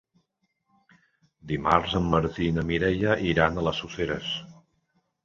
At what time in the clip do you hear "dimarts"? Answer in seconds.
1.51-1.93